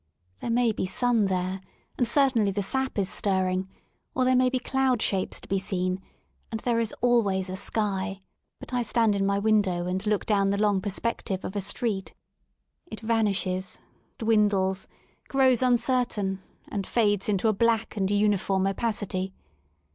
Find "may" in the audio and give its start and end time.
0.49-0.65, 4.35-4.49